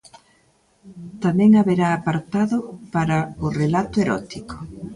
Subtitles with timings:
[1.23, 2.55] Tamén haberá apartado
[2.93, 4.55] para o relato erótico.